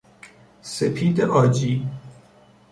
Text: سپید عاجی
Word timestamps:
سپید 0.61 1.21
عاجی 1.21 1.87